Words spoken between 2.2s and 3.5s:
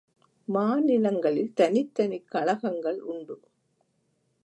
கழகங்கள் உண்டு.